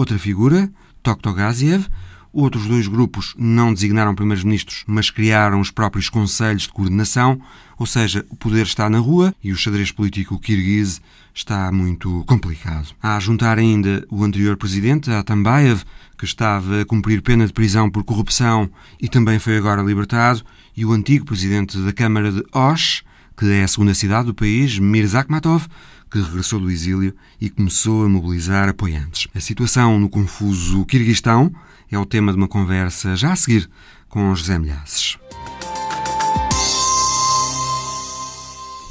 [0.00, 0.70] outra figura,
[1.02, 1.86] Toktogaziev.
[2.32, 7.40] Outros dois grupos não designaram primeiros-ministros, mas criaram os próprios conselhos de coordenação,
[7.76, 11.00] ou seja, o poder está na rua e o xadrez político kirguise
[11.34, 12.94] está muito complicado.
[13.02, 15.82] Há a juntar ainda o anterior presidente, Atambayev,
[16.16, 20.44] que estava a cumprir pena de prisão por corrupção e também foi agora libertado,
[20.76, 23.02] e o antigo presidente da Câmara de Osh,
[23.36, 25.66] que é a segunda cidade do país, Mir Akhmatov,
[26.10, 29.28] que regressou do exílio e começou a mobilizar apoiantes.
[29.34, 31.52] A situação no confuso Kirguistão
[31.90, 33.70] é o tema de uma conversa já a seguir
[34.08, 35.18] com José Milhaces.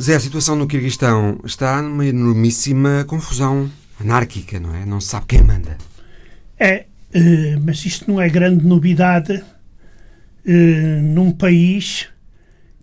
[0.02, 4.86] Zé, a situação no Kirguistão está numa enormíssima confusão anárquica, não é?
[4.86, 5.78] Não se sabe quem manda.
[6.58, 9.44] É, eh, mas isto não é grande novidade
[10.46, 12.08] eh, num país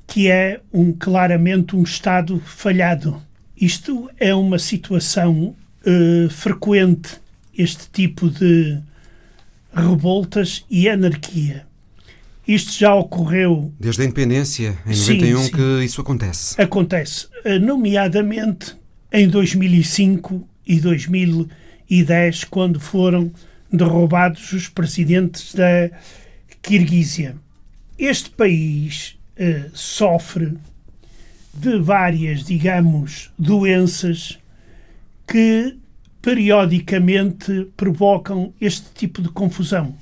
[0.06, 3.20] que é um, claramente um Estado falhado.
[3.56, 5.54] Isto é uma situação
[5.86, 7.20] uh, frequente,
[7.56, 8.78] este tipo de
[9.74, 11.66] revoltas e anarquia.
[12.46, 13.72] Isto já ocorreu.
[13.80, 15.50] Desde a independência, em sim, 91, sim.
[15.50, 16.62] que isso acontece.
[16.62, 18.76] Acontece, eh, nomeadamente
[19.12, 23.32] em 2005 e 2010, quando foram
[23.72, 25.90] derrubados os presidentes da
[26.62, 27.36] Kirguísia.
[27.98, 30.56] Este país eh, sofre
[31.52, 34.38] de várias, digamos, doenças
[35.26, 35.76] que
[36.20, 39.94] periodicamente provocam este tipo de confusão.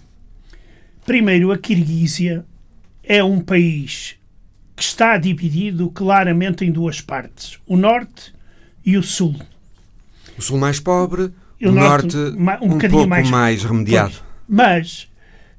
[1.05, 2.44] Primeiro, a Kirguísia
[3.03, 4.16] é um país
[4.75, 8.33] que está dividido claramente em duas partes, o norte
[8.85, 9.37] e o sul.
[10.37, 11.31] O sul mais pobre,
[11.62, 14.14] o, o norte, norte, um, um pouco mais, mais remediado.
[14.14, 15.09] Pois, mas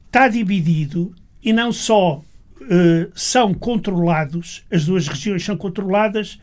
[0.07, 2.23] está dividido e não só
[2.61, 6.39] uh, são controlados, as duas regiões são controladas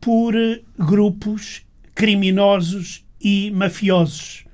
[0.00, 1.62] por uh, grupos
[1.94, 4.44] criminosos e mafiosos,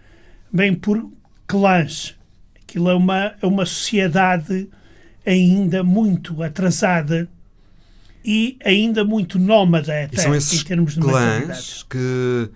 [0.53, 1.11] bem por
[1.47, 2.17] clãs.
[2.63, 4.69] Aquilo é uma, é uma sociedade
[5.27, 7.29] ainda muito atrasada
[8.25, 12.51] e ainda muito nómada até, são esses em termos de clãs que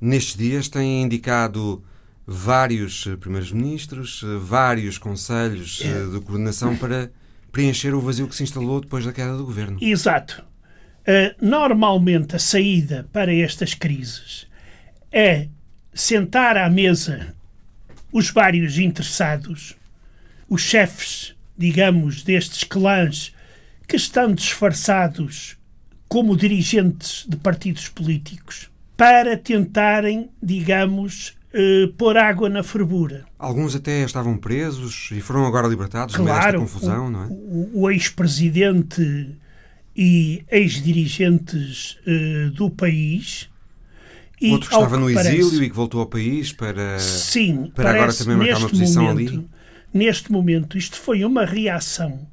[0.00, 1.82] nestes dias têm indicado
[2.26, 6.06] vários eh, primeiros-ministros, eh, vários conselhos eh, é.
[6.12, 7.10] de coordenação para
[7.52, 9.78] preencher o vazio que se instalou depois da queda do governo.
[9.80, 10.44] Exato.
[11.00, 14.46] Uh, normalmente a saída para estas crises
[15.10, 15.48] é
[15.94, 17.34] sentar à mesa
[18.12, 19.74] os vários interessados,
[20.48, 23.34] os chefes, digamos, destes clãs
[23.86, 25.56] que estão disfarçados
[26.08, 33.24] como dirigentes de partidos políticos, para tentarem, digamos, eh, pôr água na fervura.
[33.38, 37.26] Alguns até estavam presos e foram agora libertados claro, confusão, o, não é?
[37.28, 39.36] O, o ex-presidente
[39.96, 43.48] e ex-dirigentes eh, do país
[44.40, 47.90] e, Outro que estava no exílio parece, e que voltou ao país para, sim, para
[47.90, 49.48] agora também marcar uma posição momento, ali?
[49.92, 52.26] Neste momento, isto foi uma reação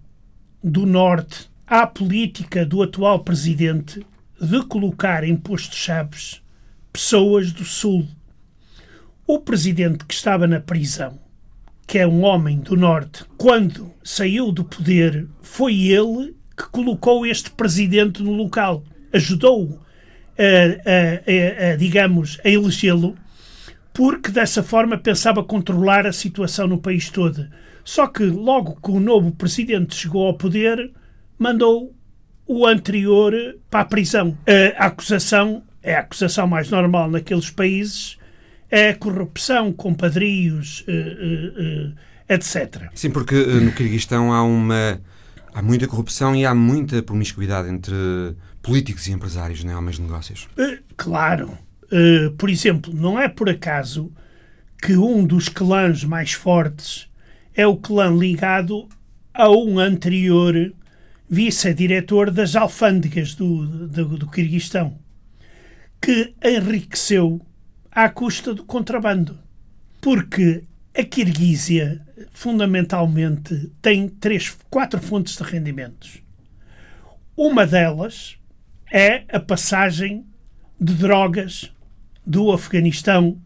[0.64, 4.06] do Norte à política do atual presidente
[4.40, 6.42] de colocar em postos-chaves
[6.94, 8.08] pessoas do Sul.
[9.28, 11.20] O presidente que estava na prisão,
[11.88, 17.50] que é um homem do Norte, quando saiu do poder, foi ele que colocou este
[17.50, 18.84] presidente no local.
[19.12, 19.82] Ajudou
[20.38, 23.16] a, a, a, digamos, a elegê-lo,
[23.92, 27.48] porque dessa forma pensava controlar a situação no país todo.
[27.84, 30.92] Só que logo que o novo presidente chegou ao poder,
[31.40, 31.96] mandou
[32.46, 33.34] o anterior
[33.72, 34.38] para a prisão.
[34.78, 38.20] A acusação é a acusação mais normal naqueles países,
[38.76, 41.94] a corrupção, compadrios, uh, uh, uh,
[42.28, 42.90] etc.
[42.94, 45.00] Sim, porque no Kirguistão há uma
[45.54, 47.96] há muita corrupção e há muita promiscuidade entre
[48.62, 49.78] políticos e empresários, não é?
[49.78, 50.50] Homens de negócios.
[50.98, 51.58] Claro.
[52.38, 54.12] Por exemplo, não é por acaso
[54.82, 57.08] que um dos clãs mais fortes
[57.54, 58.90] é o clã ligado
[59.34, 60.74] a um anterior
[61.30, 64.98] vice-diretor das alfândegas do, do, do Quirguistão,
[66.02, 67.42] que enriqueceu
[67.96, 69.40] à custa do contrabando.
[70.02, 76.22] Porque a Kirguísia, fundamentalmente, tem três, quatro fontes de rendimentos.
[77.38, 78.38] Uma delas
[78.92, 80.26] é a passagem
[80.80, 81.72] de drogas
[82.26, 83.42] do Afeganistão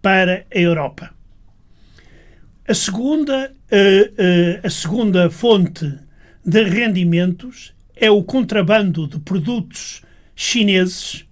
[0.00, 1.14] para a Europa.
[2.66, 5.98] A segunda, a, a, a segunda fonte
[6.44, 10.02] de rendimentos é o contrabando de produtos
[10.34, 11.26] chineses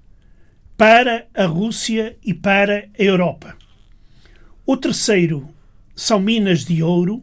[0.78, 3.56] para a Rússia e para a Europa.
[4.64, 5.48] O terceiro
[5.96, 7.20] são minas de ouro,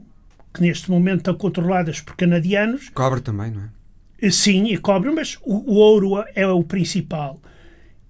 [0.54, 2.90] que neste momento estão controladas por canadianos.
[2.90, 4.30] Cobre também, não é?
[4.30, 7.40] Sim, e cobre, mas o, o ouro é o principal.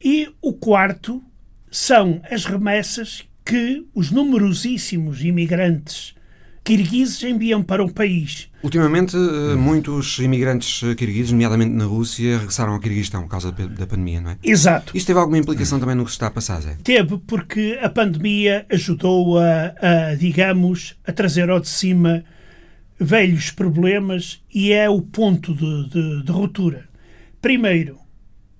[0.03, 1.23] E o quarto
[1.69, 6.14] são as remessas que os numerosíssimos imigrantes
[6.65, 8.49] kirguizes enviam para o país.
[8.63, 14.19] Ultimamente, eh, muitos imigrantes kirguizes, nomeadamente na Rússia, regressaram ao Kirguistão por causa da pandemia,
[14.19, 14.37] não é?
[14.43, 14.97] Exato.
[14.97, 16.75] Isso teve alguma implicação também no que se está a passar, Zé?
[16.83, 22.23] Teve, porque a pandemia ajudou a, a digamos, a trazer ao de cima
[22.99, 26.85] velhos problemas e é o ponto de, de, de ruptura.
[27.39, 27.99] Primeiro,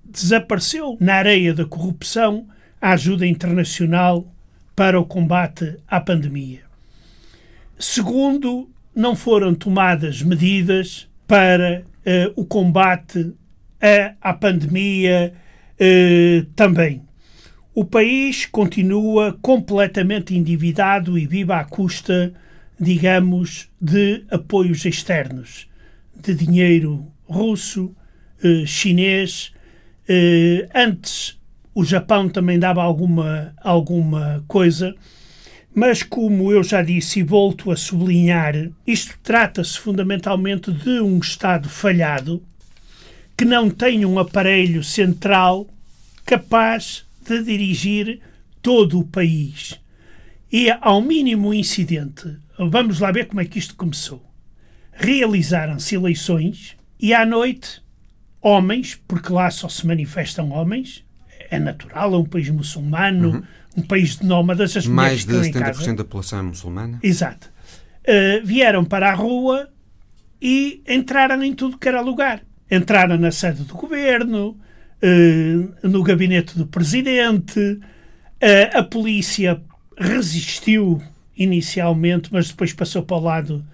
[0.04, 2.48] desapareceu na areia da corrupção
[2.80, 4.32] a ajuda internacional
[4.76, 6.65] para o combate à pandemia.
[7.88, 13.32] Segundo, não foram tomadas medidas para uh, o combate
[14.20, 15.32] à, pandemia
[15.80, 17.04] uh, também.
[17.76, 22.34] O país continua completamente endividado e vive à custa
[22.78, 25.68] digamos, de apoios externos,
[26.20, 27.96] de dinheiro russo,
[28.44, 29.54] uh, chinês.
[30.74, 31.40] Antes
[31.74, 34.96] o Japão também dava alguma, alguma coisa,
[35.76, 38.56] mas como eu já disse e volto a sublinhar,
[38.88, 42.42] isto trata-se fundamentalmente de um Estado falhado
[43.38, 45.68] que não tem um aparelho central
[46.26, 48.22] capaz de dirigir
[48.62, 49.78] todo o país.
[50.50, 54.24] E ao mínimo incidente, vamos lá ver como é que isto começou.
[54.94, 57.82] Realizaram-se eleições e à noite,
[58.42, 61.04] homens, porque lá só se manifestam homens,
[61.50, 63.44] é natural, é um país muçulmano, uhum.
[63.76, 67.00] Um país de nómadas, as Mais de 70% da população é muçulmana.
[67.04, 67.52] Exato.
[68.04, 69.70] Uh, vieram para a rua
[70.42, 72.42] e entraram em tudo que era lugar.
[72.70, 74.58] Entraram na sede do governo, uh,
[75.88, 77.82] no gabinete do presidente, uh,
[78.74, 79.62] a polícia
[79.98, 81.02] resistiu
[81.36, 83.66] inicialmente, mas depois passou para o lado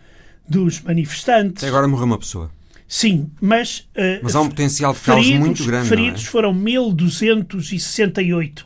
[0.48, 1.64] dos manifestantes.
[1.64, 2.50] Até agora morreu uma pessoa.
[2.88, 3.88] Sim, mas.
[4.22, 5.88] Mas há um potencial de caos muito grande.
[5.88, 6.26] Feridos é?
[6.26, 8.66] foram 1268.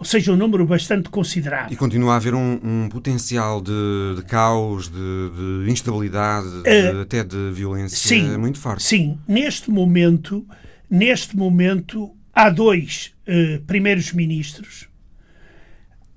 [0.00, 1.72] Ou seja, um número bastante considerável.
[1.72, 7.00] E continua a haver um, um potencial de, de caos, de, de instabilidade, uh, de,
[7.02, 8.82] até de violência sim, muito forte.
[8.82, 10.44] Sim, neste momento,
[10.88, 14.88] neste momento há dois uh, primeiros ministros,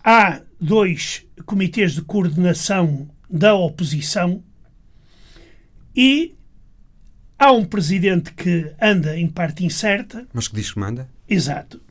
[0.02, 4.42] há dois comitês de coordenação da oposição
[5.94, 6.34] e
[7.44, 10.26] Há um presidente que anda em parte incerta.
[10.32, 11.10] Mas que diz que manda?
[11.28, 11.82] Exato.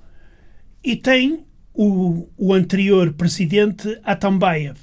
[0.82, 4.78] E tem o, o anterior presidente Atambayev.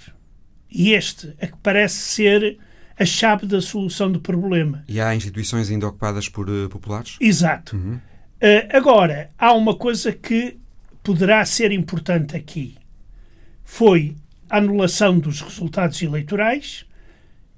[0.72, 2.58] E este é que parece ser
[2.98, 4.84] a chave da solução do problema.
[4.88, 7.16] E há instituições ainda ocupadas por uh, populares?
[7.20, 7.76] Exato.
[7.76, 7.96] Uhum.
[7.96, 10.58] Uh, agora, há uma coisa que
[11.02, 12.76] poderá ser importante aqui.
[13.64, 14.16] Foi
[14.50, 16.86] a anulação dos resultados eleitorais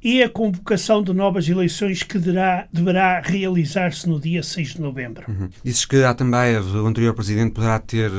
[0.04, 5.26] e a convocação de novas eleições que deverá, deverá realizar-se no dia 6 de novembro.
[5.30, 5.50] Uhum.
[5.64, 8.12] Dizes que Atambaev, o anterior presidente, poderá ter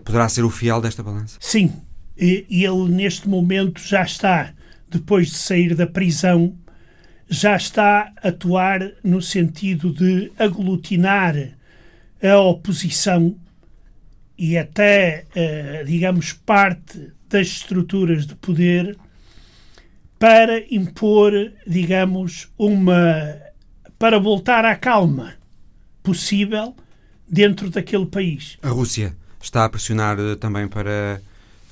[0.00, 1.38] poderá ser o fiel desta balança?
[1.40, 1.72] Sim.
[2.16, 4.52] E, ele, neste momento, já está,
[4.88, 6.56] depois de sair da prisão,
[7.28, 11.34] já está a atuar no sentido de aglutinar
[12.22, 13.36] a oposição
[14.38, 18.96] e até, eh, digamos, parte das estruturas de poder
[20.18, 21.32] para impor,
[21.66, 23.36] digamos, uma.
[23.98, 25.34] para voltar à calma
[26.02, 26.76] possível
[27.28, 28.58] dentro daquele país.
[28.62, 31.20] A Rússia está a pressionar eh, também para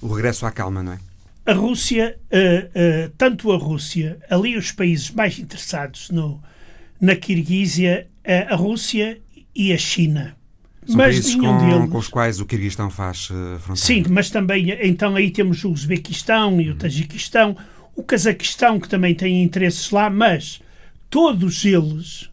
[0.02, 0.98] o regresso à calma, não é?
[1.46, 6.40] A Rússia, uh, uh, tanto a Rússia, ali os países mais interessados no,
[7.00, 9.20] na Kirguísia, uh, a Rússia
[9.54, 10.36] e a China.
[10.86, 11.90] São mas países com, deles...
[11.90, 13.76] com os quais o Kirguistão faz fronteira.
[13.76, 16.78] Sim, mas também, então aí temos o Uzbequistão e o uhum.
[16.78, 17.56] Tajiquistão,
[17.94, 20.60] o Cazaquistão, que também tem interesses lá, mas
[21.08, 22.30] todos eles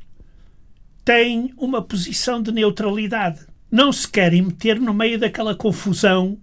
[1.04, 3.47] têm uma posição de neutralidade.
[3.70, 6.38] Não se querem meter no meio daquela confusão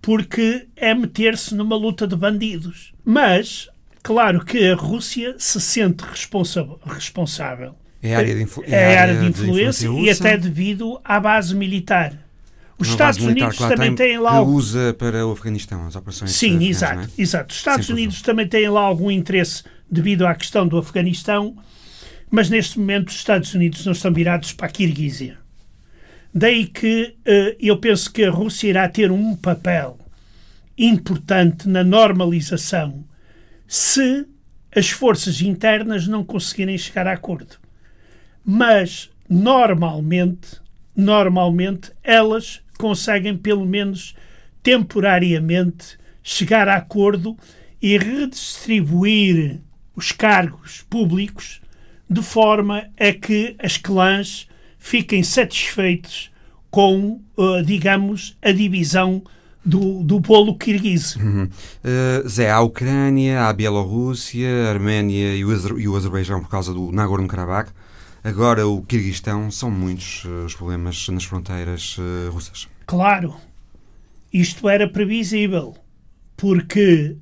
[0.00, 2.92] porque é meter-se numa luta de bandidos.
[3.04, 3.68] Mas,
[4.02, 7.74] claro que a Rússia se sente responsável.
[8.02, 11.54] É área de, influ é área de influência, de influência e até devido à base
[11.54, 12.16] militar.
[12.78, 14.32] Os Estados Unidos também têm lá.
[14.32, 16.30] Que usa para o Afeganistão, as operações.
[16.30, 17.22] Sim, exato, é?
[17.22, 17.52] exato.
[17.52, 21.56] Os Estados Sempre Unidos também têm lá algum interesse devido à questão do Afeganistão,
[22.30, 25.38] mas neste momento os Estados Unidos não estão virados para a Kirguísia.
[26.38, 29.96] Daí que uh, eu penso que a Rússia irá ter um papel
[30.76, 33.02] importante na normalização
[33.66, 34.26] se
[34.70, 37.56] as forças internas não conseguirem chegar a acordo.
[38.44, 40.60] Mas, normalmente,
[40.94, 44.14] normalmente, elas conseguem, pelo menos
[44.62, 47.34] temporariamente, chegar a acordo
[47.80, 49.62] e redistribuir
[49.94, 51.62] os cargos públicos
[52.10, 54.46] de forma a que as clãs
[54.86, 56.30] fiquem satisfeitos
[56.70, 59.20] com, uh, digamos, a divisão
[59.64, 61.16] do, do bolo kirguiz.
[61.16, 61.48] Uhum.
[61.82, 66.48] Uh, Zé, a Ucrânia, a Bielorrússia, a Arménia e o, Azer e o Azerbaijão por
[66.48, 67.72] causa do Nagorno-Karabakh
[68.22, 72.68] Agora, o Kirguistão, são muitos uh, os problemas nas fronteiras uh, russas.
[72.86, 73.34] Claro,
[74.32, 75.74] isto era previsível,
[76.36, 77.16] porque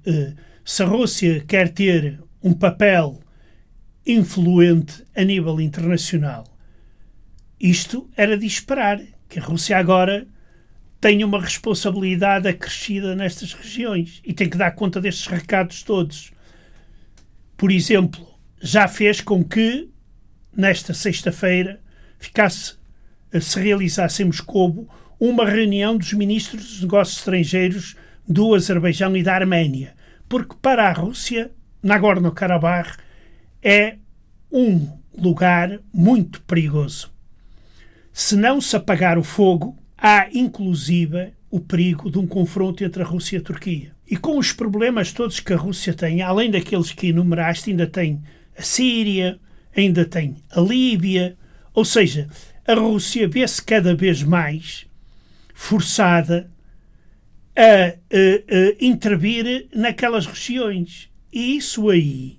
[0.64, 3.20] se a Rússia quer ter um papel
[4.06, 6.44] influente a nível internacional,
[7.60, 10.26] isto era de esperar que a Rússia agora
[11.00, 16.32] tenha uma responsabilidade acrescida nestas regiões e tem que dar conta destes recados todos.
[17.56, 18.26] Por exemplo,
[18.60, 19.90] já fez com que
[20.56, 21.80] nesta sexta-feira,
[22.18, 22.74] ficasse,
[23.40, 24.88] se realizasse em Moscou
[25.18, 27.96] uma reunião dos ministros dos negócios estrangeiros
[28.26, 29.94] do Azerbaijão e da Arménia,
[30.28, 31.50] porque para a Rússia,
[31.82, 32.96] Nagorno-Karabakh
[33.62, 33.96] é
[34.50, 37.13] um lugar muito perigoso.
[38.16, 43.04] Se não se apagar o fogo, há inclusive o perigo de um confronto entre a
[43.04, 43.90] Rússia e a Turquia.
[44.08, 48.22] E com os problemas todos que a Rússia tem, além daqueles que enumeraste, ainda tem
[48.56, 49.40] a Síria,
[49.76, 51.36] ainda tem a Líbia,
[51.74, 52.28] ou seja,
[52.64, 54.86] a Rússia vê-se cada vez mais
[55.52, 56.48] forçada
[57.56, 61.10] a, a, a intervir naquelas regiões.
[61.32, 62.38] E isso aí,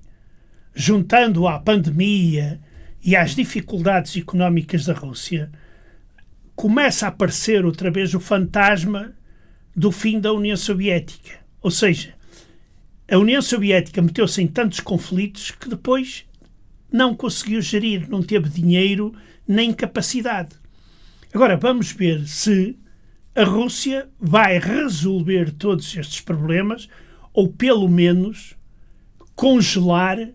[0.74, 2.62] juntando à pandemia
[3.04, 5.52] e às dificuldades económicas da Rússia,
[6.56, 9.14] começa a aparecer outra vez o fantasma
[9.76, 11.40] do fim da União Soviética.
[11.62, 12.14] Ou seja,
[13.12, 16.26] a União Soviética meteu-se em tantos conflitos que depois
[16.92, 19.14] não conseguiu gerir, não teve dinheiro
[19.48, 20.56] nem capacidade.
[21.34, 22.78] Agora vamos ver se
[23.36, 26.88] a Rússia vai resolver todos estes problemas
[27.34, 28.56] ou pelo menos
[29.36, 30.30] congelar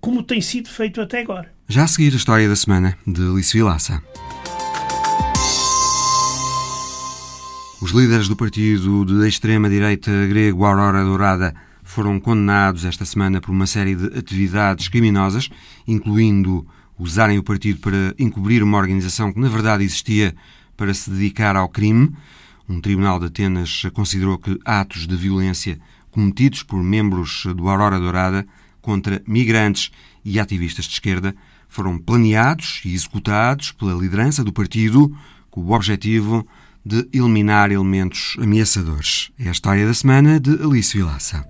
[0.00, 1.50] como tem sido feito até agora.
[1.66, 4.02] Já a seguir a história da semana de Alice Vilaça.
[7.82, 11.52] Os líderes do partido de extrema-direita grego Aurora Dourada
[11.82, 15.50] foram condenados esta semana por uma série de atividades criminosas,
[15.84, 16.64] incluindo
[16.96, 20.32] usarem o partido para encobrir uma organização que na verdade existia
[20.76, 22.14] para se dedicar ao crime.
[22.68, 25.76] Um tribunal de Atenas considerou que atos de violência
[26.12, 28.46] cometidos por membros do Aurora Dourada
[28.80, 29.90] contra migrantes
[30.24, 31.34] e ativistas de esquerda
[31.68, 35.12] foram planeados e executados pela liderança do partido
[35.50, 36.46] com o objetivo
[36.84, 39.30] de eliminar elementos ameaçadores.
[39.38, 41.44] É a história da semana de Alice Vilaça.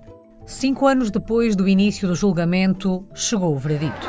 [0.45, 4.07] Cinco anos depois do início do julgamento, chegou o veredito.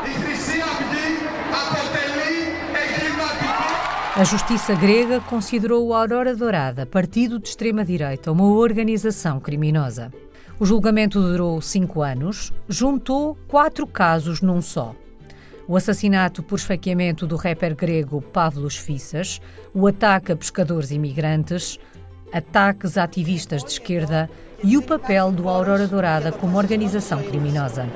[4.17, 10.13] A justiça grega considerou o Aurora Dourada, partido de extrema-direita, uma organização criminosa.
[10.59, 14.95] O julgamento durou cinco anos, juntou quatro casos num só
[15.67, 19.41] o assassinato por esfaqueamento do rapper grego Pavlos Fissas,
[19.73, 21.79] o ataque a pescadores imigrantes,
[22.33, 24.29] ataques a ativistas de esquerda
[24.63, 27.87] e o papel do Aurora Dourada como organização criminosa.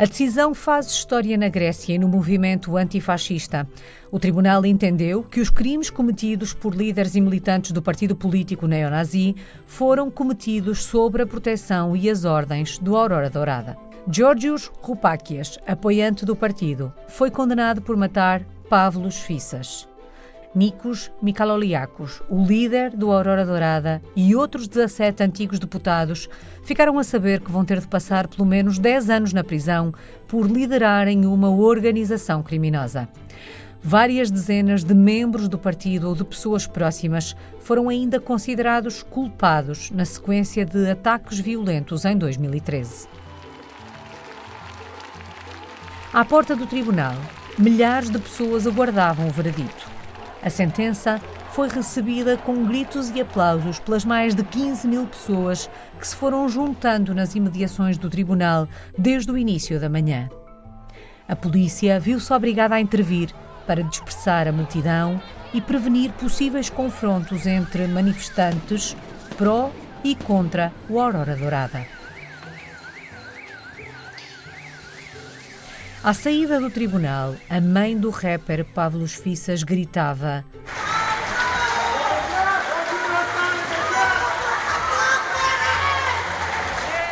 [0.00, 3.66] A decisão faz história na Grécia e no movimento antifascista.
[4.10, 9.34] O tribunal entendeu que os crimes cometidos por líderes e militantes do partido político neonazi
[9.66, 13.76] foram cometidos sob a proteção e as ordens do Aurora Dourada.
[14.10, 19.88] Georgios Roupakias, apoiante do partido, foi condenado por matar Pavlos Fissas.
[20.56, 26.30] Nikos Mikaloliakos, o líder do Aurora Dourada, e outros 17 antigos deputados
[26.64, 29.92] ficaram a saber que vão ter de passar pelo menos 10 anos na prisão
[30.26, 33.06] por liderarem uma organização criminosa.
[33.82, 40.06] Várias dezenas de membros do partido ou de pessoas próximas foram ainda considerados culpados na
[40.06, 43.08] sequência de ataques violentos em 2013.
[46.14, 47.14] À porta do tribunal,
[47.58, 49.95] milhares de pessoas aguardavam o veredito.
[50.42, 51.20] A sentença
[51.50, 56.48] foi recebida com gritos e aplausos pelas mais de 15 mil pessoas que se foram
[56.48, 60.28] juntando nas imediações do tribunal desde o início da manhã.
[61.28, 63.30] A polícia viu-se obrigada a intervir
[63.66, 65.20] para dispersar a multidão
[65.52, 68.96] e prevenir possíveis confrontos entre manifestantes
[69.36, 69.72] pró
[70.04, 71.95] e contra o Aurora Dourada.
[76.04, 80.44] À saída do tribunal, a mãe do rapper Pavlos Fissas gritava: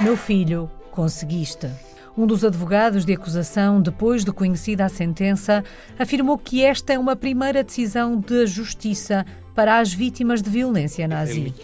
[0.00, 1.68] Meu filho, conseguiste.
[2.16, 5.64] Um dos advogados de acusação, depois de conhecida a sentença,
[5.98, 11.54] afirmou que esta é uma primeira decisão de justiça para as vítimas de violência nazi.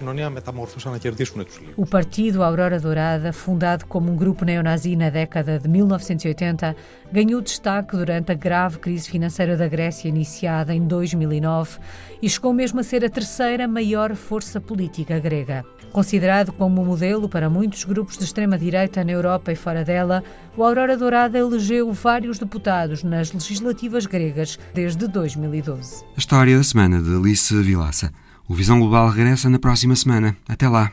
[1.76, 6.76] O partido Aurora Dourada, fundado como um grupo neonazi na década de 1980,
[7.12, 11.78] ganhou destaque durante a grave crise financeira da Grécia iniciada em 2009
[12.22, 15.64] e chegou mesmo a ser a terceira maior força política grega.
[15.92, 20.22] Considerado como modelo para muitos grupos de extrema-direita na Europa e fora dela,
[20.56, 26.04] o Aurora Dourada elegeu vários deputados nas legislativas gregas desde 2012.
[26.16, 28.12] A história da semana de Alice Vilaça.
[28.48, 30.36] O Visão Global regressa na próxima semana.
[30.48, 30.92] Até lá.